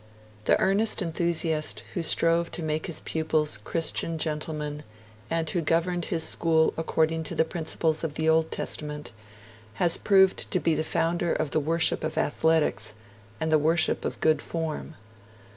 The 0.45 0.59
earnest 0.59 1.03
enthusiast 1.03 1.83
who 1.93 2.01
strove 2.01 2.49
to 2.53 2.63
make 2.63 2.87
his 2.87 3.01
pupils 3.01 3.59
Christian 3.63 4.17
gentlemen 4.17 4.81
and 5.29 5.47
who 5.47 5.61
governed 5.61 6.05
his 6.05 6.23
school 6.23 6.73
according 6.75 7.21
to 7.25 7.35
the 7.35 7.45
principles 7.45 8.03
of 8.03 8.15
the 8.15 8.27
Old 8.27 8.49
Testament, 8.51 9.11
has 9.75 9.97
proved 9.97 10.49
to 10.49 10.59
be 10.59 10.73
the 10.73 10.83
founder 10.83 11.31
of 11.31 11.51
the 11.51 11.59
worship 11.59 12.03
of 12.03 12.17
athletics 12.17 12.95
and 13.39 13.51
the 13.51 13.59
worship 13.59 14.03
of 14.03 14.19
good 14.21 14.41
form. 14.41 14.95